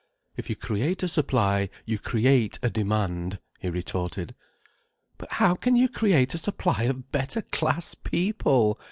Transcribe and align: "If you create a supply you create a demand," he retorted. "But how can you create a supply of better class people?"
"If 0.35 0.49
you 0.49 0.55
create 0.55 1.03
a 1.03 1.07
supply 1.07 1.69
you 1.85 1.99
create 1.99 2.57
a 2.63 2.71
demand," 2.71 3.37
he 3.59 3.69
retorted. 3.69 4.33
"But 5.19 5.33
how 5.33 5.53
can 5.53 5.75
you 5.75 5.87
create 5.87 6.33
a 6.33 6.39
supply 6.39 6.85
of 6.85 7.11
better 7.11 7.43
class 7.43 7.93
people?" 7.93 8.79